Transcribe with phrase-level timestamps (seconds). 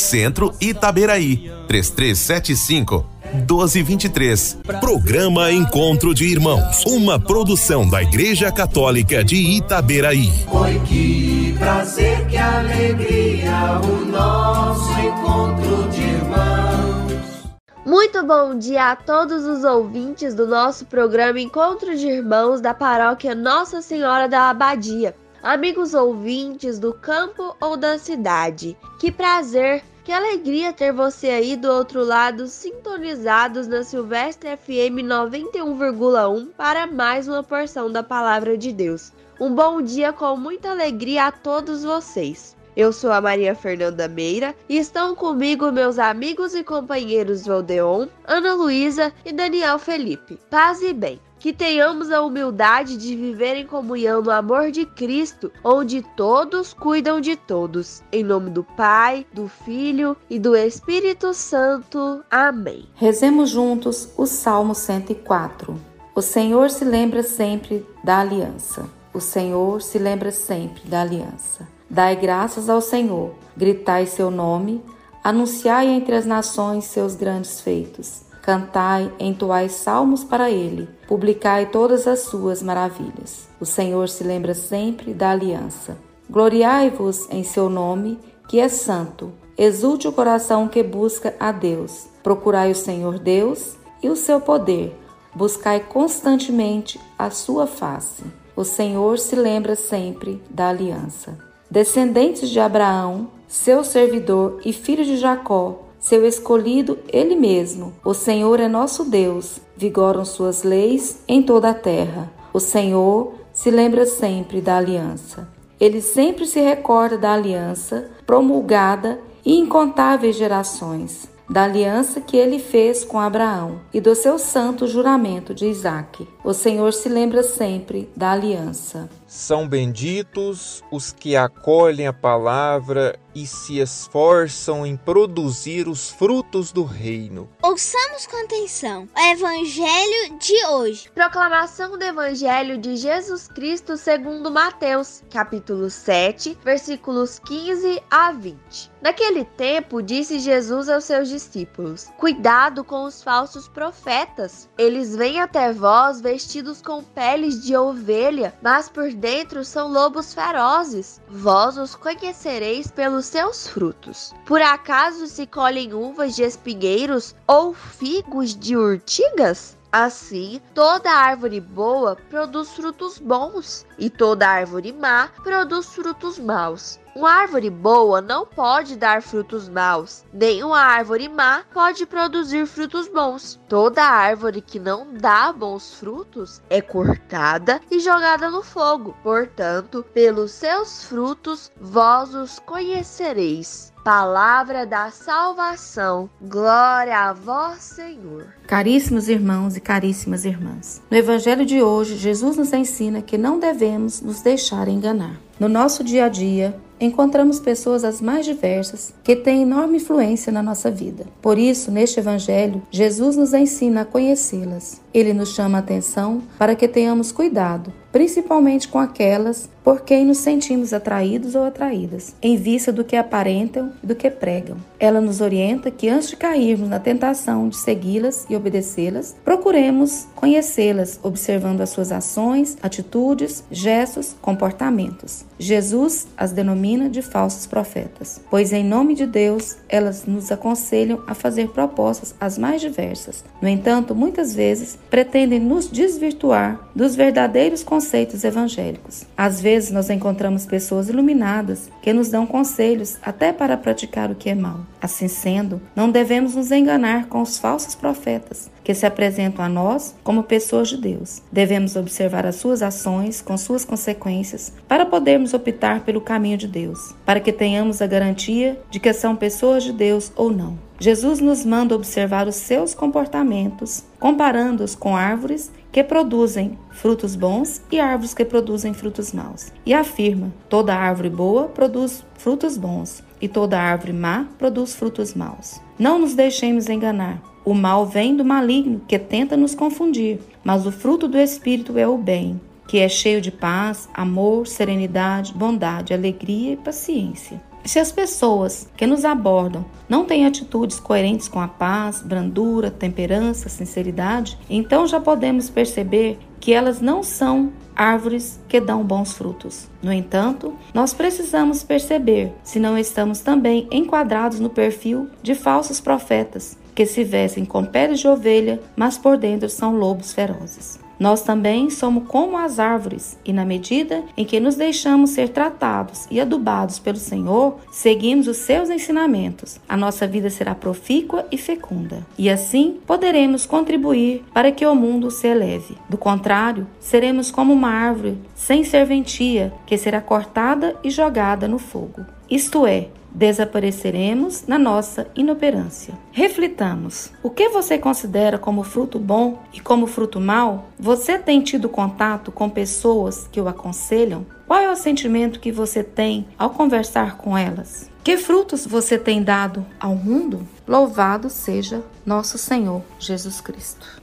[0.00, 4.58] Centro Itaberaí, 3375 1223.
[4.80, 10.30] Programa Encontro de Irmãos, uma produção da Igreja Católica de Itaberaí.
[10.50, 17.50] Oi, que prazer, que alegria, o nosso encontro de irmãos.
[17.86, 23.34] Muito bom dia a todos os ouvintes do nosso programa Encontro de Irmãos da Paróquia
[23.34, 25.14] Nossa Senhora da Abadia.
[25.42, 31.70] Amigos ouvintes do campo ou da cidade, que prazer que alegria ter você aí do
[31.70, 39.12] outro lado, sintonizados na Silvestre FM 91,1 para mais uma porção da Palavra de Deus.
[39.38, 42.56] Um bom dia com muita alegria a todos vocês.
[42.76, 48.54] Eu sou a Maria Fernanda Meira e estão comigo meus amigos e companheiros Valdeon, Ana
[48.54, 50.38] Luísa e Daniel Felipe.
[50.48, 55.50] Paz e bem que tenhamos a humildade de viver em comunhão no amor de Cristo,
[55.64, 58.02] onde todos cuidam de todos.
[58.12, 62.22] Em nome do Pai, do Filho e do Espírito Santo.
[62.30, 62.86] Amém.
[62.94, 65.80] Rezemos juntos o Salmo 104.
[66.14, 68.86] O Senhor se lembra sempre da aliança.
[69.14, 71.66] O Senhor se lembra sempre da aliança.
[71.88, 74.84] Dai graças ao Senhor, gritai seu nome,
[75.24, 78.29] anunciai entre as nações seus grandes feitos.
[78.42, 83.48] Cantai, entoai salmos para ele, publicai todas as suas maravilhas.
[83.60, 85.98] O Senhor se lembra sempre da aliança.
[86.28, 88.18] Gloriai-vos em seu nome,
[88.48, 89.32] que é santo.
[89.58, 92.06] Exulte o coração que busca a Deus.
[92.22, 94.96] Procurai o Senhor Deus e o seu poder.
[95.34, 98.24] Buscai constantemente a sua face.
[98.56, 101.38] O Senhor se lembra sempre da aliança.
[101.70, 107.92] Descendentes de Abraão, seu servidor e filho de Jacó, seu escolhido ele mesmo.
[108.04, 112.32] O Senhor é nosso Deus, vigoram suas leis em toda a terra.
[112.52, 115.46] O Senhor se lembra sempre da aliança.
[115.78, 123.04] Ele sempre se recorda da aliança promulgada em incontáveis gerações, da aliança que ele fez
[123.04, 126.28] com Abraão e do seu santo juramento de Isaque.
[126.44, 129.08] O Senhor se lembra sempre da aliança.
[129.30, 136.82] São benditos os que acolhem a palavra e se esforçam em produzir os frutos do
[136.82, 137.48] reino.
[137.62, 141.08] Ouçamos com atenção o Evangelho de hoje.
[141.14, 148.90] Proclamação do Evangelho de Jesus Cristo segundo Mateus, capítulo 7, versículos 15 a 20.
[149.00, 154.68] Naquele tempo, disse Jesus aos seus discípulos: Cuidado com os falsos profetas.
[154.76, 161.20] Eles vêm até vós vestidos com peles de ovelha, mas por dentro são lobos ferozes.
[161.28, 164.32] Vós os conhecereis pelos seus frutos.
[164.46, 169.78] Por acaso se colhem uvas de espinheiros ou figos de urtigas?
[169.92, 176.99] Assim, toda árvore boa produz frutos bons, e toda árvore má produz frutos maus.
[177.14, 183.08] Uma árvore boa não pode dar frutos maus, nem uma árvore má pode produzir frutos
[183.08, 183.60] bons.
[183.68, 189.16] Toda árvore que não dá bons frutos é cortada e jogada no fogo.
[189.22, 193.92] Portanto, pelos seus frutos vós os conhecereis.
[194.04, 196.30] Palavra da salvação.
[196.40, 198.46] Glória a vós, Senhor.
[198.66, 204.22] Caríssimos irmãos e caríssimas irmãs, no Evangelho de hoje, Jesus nos ensina que não devemos
[204.22, 205.36] nos deixar enganar.
[205.58, 210.62] No nosso dia a dia, encontramos pessoas as mais diversas que têm enorme influência na
[210.62, 211.26] nossa vida.
[211.40, 215.00] Por isso, neste Evangelho, Jesus nos ensina a conhecê-las.
[215.12, 220.38] Ele nos chama a atenção para que tenhamos cuidado principalmente com aquelas por quem nos
[220.38, 224.76] sentimos atraídos ou atraídas, em vista do que aparentam e do que pregam.
[224.98, 231.18] Ela nos orienta que antes de cairmos na tentação de segui-las e obedecê-las, procuremos conhecê-las,
[231.22, 235.46] observando as suas ações, atitudes, gestos, comportamentos.
[235.58, 241.34] Jesus as denomina de falsos profetas, pois em nome de Deus elas nos aconselham a
[241.34, 243.42] fazer propostas as mais diversas.
[243.62, 247.99] No entanto, muitas vezes pretendem nos desvirtuar dos verdadeiros conceitos
[248.44, 249.26] evangélicos.
[249.36, 254.50] Às vezes nós encontramos pessoas iluminadas que nos dão conselhos até para praticar o que
[254.50, 254.80] é mal.
[255.00, 260.14] Assim sendo, não devemos nos enganar com os falsos profetas que se apresentam a nós
[260.24, 261.42] como pessoas de Deus.
[261.52, 267.14] Devemos observar as suas ações com suas consequências para podermos optar pelo caminho de Deus,
[267.24, 270.78] para que tenhamos a garantia de que são pessoas de Deus ou não.
[270.98, 277.98] Jesus nos manda observar os seus comportamentos, comparando-os com árvores que produzem frutos bons e
[277.98, 279.72] árvores que produzem frutos maus.
[279.84, 285.80] E afirma: toda árvore boa produz frutos bons, e toda árvore má produz frutos maus.
[285.98, 287.42] Não nos deixemos enganar.
[287.64, 292.08] O mal vem do maligno que tenta nos confundir, mas o fruto do Espírito é
[292.08, 292.58] o bem,
[292.88, 297.60] que é cheio de paz, amor, serenidade, bondade, alegria e paciência.
[297.84, 303.68] Se as pessoas que nos abordam não têm atitudes coerentes com a paz, brandura, temperança,
[303.68, 309.88] sinceridade, então já podemos perceber que elas não são árvores que dão bons frutos.
[310.02, 316.78] No entanto, nós precisamos perceber se não estamos também enquadrados no perfil de falsos profetas
[316.94, 320.98] que se vestem com peles de ovelha, mas por dentro são lobos ferozes.
[321.20, 326.26] Nós também somos como as árvores, e na medida em que nos deixamos ser tratados
[326.30, 332.26] e adubados pelo Senhor, seguimos os seus ensinamentos, a nossa vida será profícua e fecunda,
[332.38, 335.94] e assim poderemos contribuir para que o mundo se eleve.
[336.08, 342.24] Do contrário, seremos como uma árvore sem serventia que será cortada e jogada no fogo.
[342.50, 346.14] Isto é, desapareceremos na nossa inoperância.
[346.32, 350.88] Reflitamos: o que você considera como fruto bom e como fruto mau?
[350.98, 354.46] Você tem tido contato com pessoas que o aconselham?
[354.66, 358.10] Qual é o sentimento que você tem ao conversar com elas?
[358.22, 360.66] Que frutos você tem dado ao mundo?
[360.86, 364.20] Louvado seja nosso Senhor Jesus Cristo.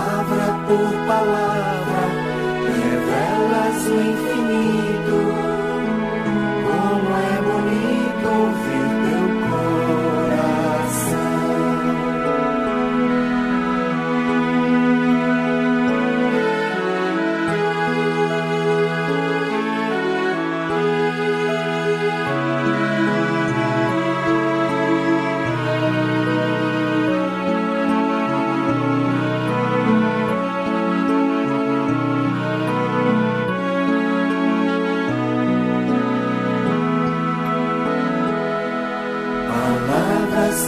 [0.00, 1.49] palavra por palavra.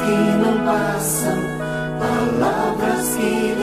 [0.01, 1.29] Infinito,
[1.99, 3.62] como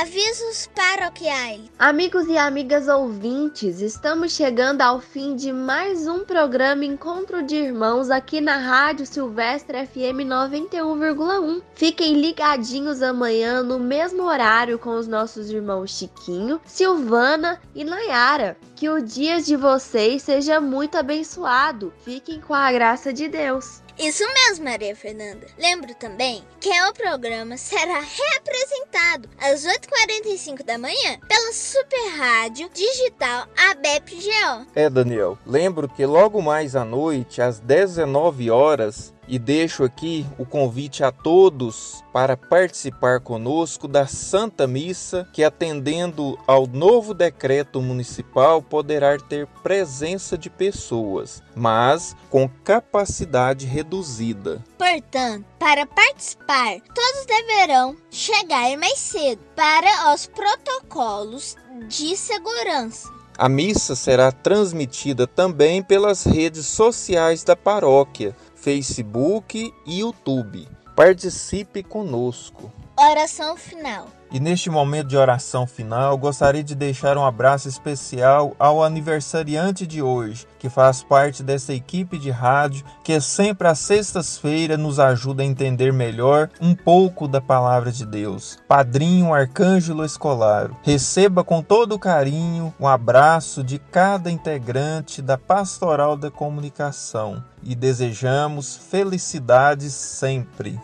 [0.00, 1.62] Avisos paroquiais.
[1.76, 8.08] Amigos e amigas ouvintes, estamos chegando ao fim de mais um programa Encontro de Irmãos
[8.08, 11.62] aqui na Rádio Silvestre FM 91,1.
[11.74, 18.56] Fiquem ligadinhos amanhã no mesmo horário com os nossos irmãos Chiquinho, Silvana e Nayara.
[18.76, 21.92] Que o dia de vocês seja muito abençoado.
[22.04, 23.82] Fiquem com a graça de Deus.
[23.98, 25.46] Isso mesmo, Maria Fernanda.
[25.58, 33.48] Lembro também que o programa será representado às 8h45 da manhã pela Super Rádio Digital
[33.70, 34.66] ABEP-GO.
[34.76, 35.36] É, Daniel.
[35.44, 41.12] Lembro que logo mais à noite, às 19 horas, e deixo aqui o convite a
[41.12, 49.46] todos para participar conosco da Santa Missa, que atendendo ao novo decreto municipal poderá ter
[49.62, 54.64] presença de pessoas, mas com capacidade reduzida.
[54.78, 61.56] Portanto, para participar, todos deverão chegar mais cedo para os protocolos
[61.86, 63.18] de segurança.
[63.36, 70.68] A missa será transmitida também pelas redes sociais da paróquia Facebook e YouTube.
[70.96, 72.72] Participe conosco.
[72.96, 74.17] Oração final.
[74.30, 80.02] E neste momento de oração final, gostaria de deixar um abraço especial ao aniversariante de
[80.02, 85.46] hoje, que faz parte dessa equipe de rádio que sempre às sextas-feiras nos ajuda a
[85.46, 88.58] entender melhor um pouco da palavra de Deus.
[88.68, 96.30] Padrinho Arcângelo Escolaro, receba com todo carinho um abraço de cada integrante da Pastoral da
[96.30, 100.78] Comunicação e desejamos felicidades sempre.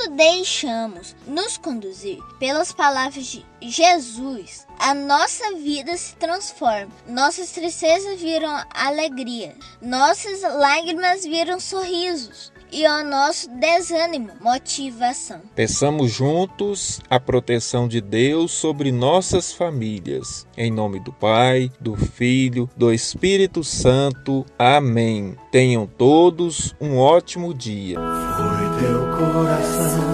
[0.00, 6.90] Quando deixamos nos conduzir pelas palavras de Jesus, a nossa vida se transforma.
[7.06, 15.42] Nossas tristezas viram alegria, nossas lágrimas viram sorrisos e o nosso desânimo, motivação.
[15.54, 20.46] Peçamos juntos a proteção de Deus sobre nossas famílias.
[20.56, 24.46] Em nome do Pai, do Filho, do Espírito Santo.
[24.58, 25.36] Amém.
[25.52, 27.98] Tenham todos um ótimo dia.
[29.20, 30.09] Foi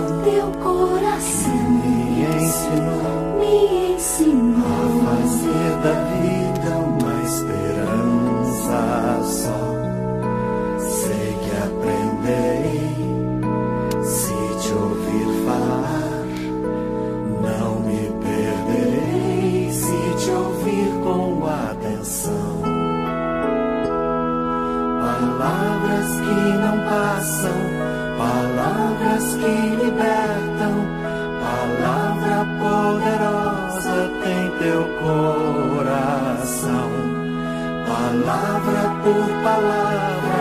[37.97, 40.39] Palavra por palavra,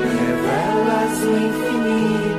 [0.00, 2.35] revelas o infinito.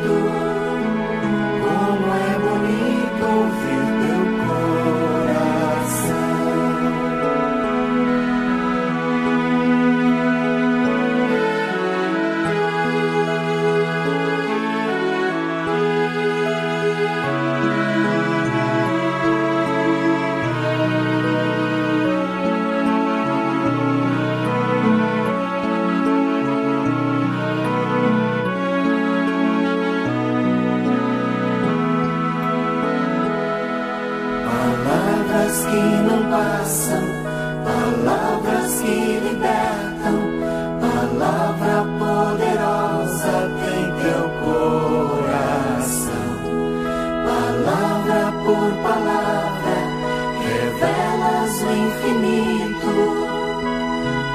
[51.18, 52.94] O infinito.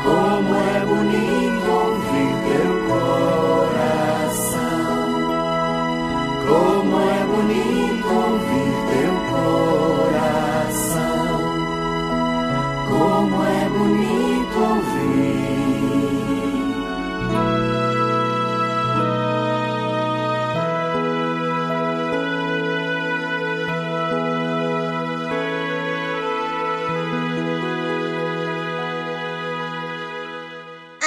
[0.05, 2.71] Como é bonito ouvir teu
[3.69, 4.41] coração.
[6.49, 9.72] Como é bonito ouvir teu coração.